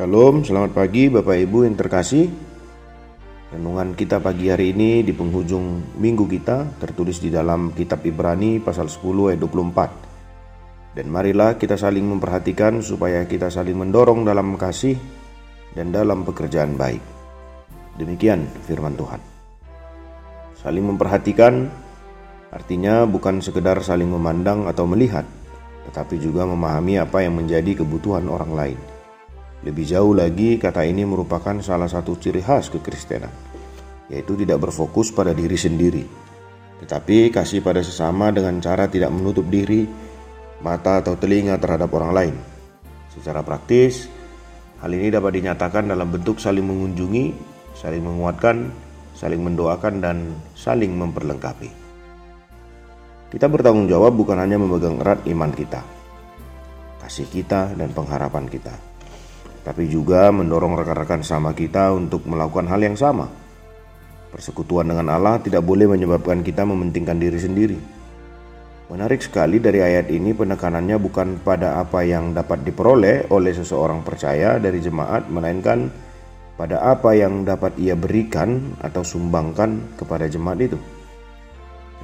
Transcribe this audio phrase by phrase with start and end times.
[0.00, 2.24] Shalom, selamat pagi Bapak Ibu yang terkasih.
[3.52, 8.88] Renungan kita pagi hari ini di penghujung minggu kita tertulis di dalam kitab Ibrani pasal
[8.88, 8.96] 10
[9.28, 10.96] ayat 24.
[10.96, 14.96] Dan marilah kita saling memperhatikan supaya kita saling mendorong dalam kasih
[15.76, 17.04] dan dalam pekerjaan baik.
[18.00, 19.20] Demikian firman Tuhan.
[20.64, 21.68] Saling memperhatikan
[22.48, 25.28] artinya bukan sekedar saling memandang atau melihat,
[25.92, 28.80] tetapi juga memahami apa yang menjadi kebutuhan orang lain
[29.60, 33.28] lebih jauh lagi, kata ini merupakan salah satu ciri khas kekristenan,
[34.08, 36.04] yaitu tidak berfokus pada diri sendiri,
[36.80, 39.84] tetapi kasih pada sesama dengan cara tidak menutup diri,
[40.64, 42.34] mata atau telinga terhadap orang lain.
[43.12, 44.08] Secara praktis,
[44.80, 47.36] hal ini dapat dinyatakan dalam bentuk saling mengunjungi,
[47.76, 48.72] saling menguatkan,
[49.12, 50.16] saling mendoakan, dan
[50.56, 51.68] saling memperlengkapi.
[53.28, 55.84] Kita bertanggung jawab bukan hanya memegang erat iman kita,
[57.04, 58.89] kasih kita, dan pengharapan kita
[59.60, 63.28] tapi juga mendorong rekan-rekan sama kita untuk melakukan hal yang sama.
[64.30, 67.78] Persekutuan dengan Allah tidak boleh menyebabkan kita mementingkan diri sendiri.
[68.90, 74.58] Menarik sekali dari ayat ini penekanannya bukan pada apa yang dapat diperoleh oleh seseorang percaya
[74.58, 75.90] dari jemaat, melainkan
[76.58, 80.78] pada apa yang dapat ia berikan atau sumbangkan kepada jemaat itu.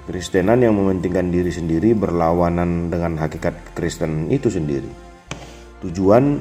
[0.07, 4.87] Kekristenan yang mementingkan diri sendiri berlawanan dengan hakikat Kristen itu sendiri.
[5.83, 6.39] Tujuan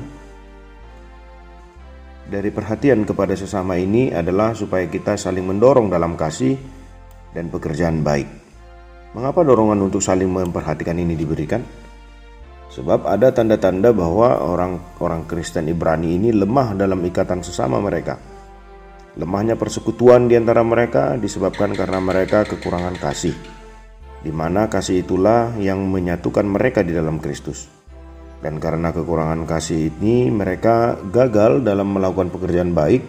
[2.25, 6.58] dari perhatian kepada sesama ini adalah supaya kita saling mendorong dalam kasih
[7.38, 8.25] dan pekerjaan baik.
[9.13, 11.62] Mengapa dorongan untuk saling memperhatikan ini diberikan?
[12.74, 18.19] Sebab ada tanda-tanda bahwa orang-orang Kristen Ibrani ini lemah dalam ikatan sesama mereka.
[19.16, 23.31] Lemahnya persekutuan di antara mereka disebabkan karena mereka kekurangan kasih,
[24.19, 27.72] di mana kasih itulah yang menyatukan mereka di dalam Kristus.
[28.44, 33.01] Dan karena kekurangan kasih ini, mereka gagal dalam melakukan pekerjaan baik,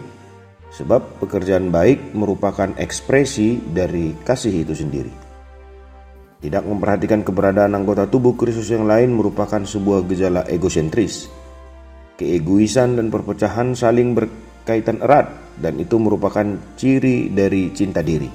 [0.71, 5.13] sebab pekerjaan baik merupakan ekspresi dari kasih itu sendiri.
[6.37, 11.27] Tidak memperhatikan keberadaan anggota tubuh Kristus yang lain merupakan sebuah gejala egosentris.
[12.17, 16.45] Keegoisan dan perpecahan saling berkaitan erat, dan itu merupakan
[16.77, 18.29] ciri dari cinta diri.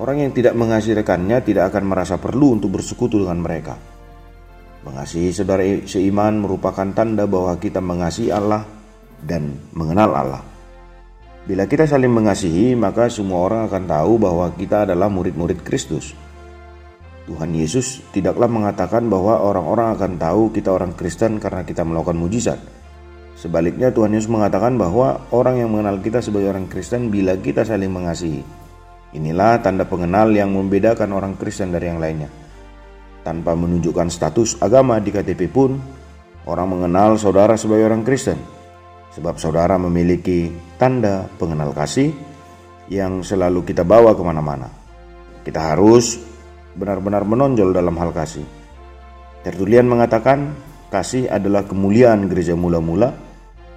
[0.00, 3.89] Orang yang tidak mengasihi rekannya tidak akan merasa perlu untuk bersekutu dengan mereka
[4.80, 8.64] Mengasihi saudara seiman merupakan tanda bahwa kita mengasihi Allah
[9.20, 10.42] dan mengenal Allah.
[11.44, 16.16] Bila kita saling mengasihi, maka semua orang akan tahu bahwa kita adalah murid-murid Kristus.
[17.28, 22.60] Tuhan Yesus tidaklah mengatakan bahwa orang-orang akan tahu kita orang Kristen karena kita melakukan mujizat.
[23.36, 27.88] Sebaliknya Tuhan Yesus mengatakan bahwa orang yang mengenal kita sebagai orang Kristen bila kita saling
[27.88, 28.44] mengasihi.
[29.16, 32.28] Inilah tanda pengenal yang membedakan orang Kristen dari yang lainnya.
[33.20, 35.76] Tanpa menunjukkan status agama di KTP pun,
[36.48, 38.40] orang mengenal saudara sebagai orang Kristen,
[39.12, 40.48] sebab saudara memiliki
[40.80, 42.16] tanda pengenal kasih
[42.88, 44.72] yang selalu kita bawa ke mana-mana.
[45.44, 46.16] Kita harus
[46.72, 48.44] benar-benar menonjol dalam hal kasih.
[49.44, 50.56] Tertulian mengatakan,
[50.88, 53.12] kasih adalah kemuliaan gereja mula-mula,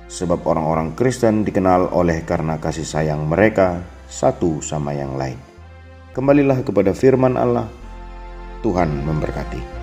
[0.07, 5.39] sebab orang-orang Kristen dikenal oleh karena kasih sayang mereka satu sama yang lain.
[6.13, 7.66] Kembalilah kepada firman Allah
[8.63, 9.83] Tuhan memberkati.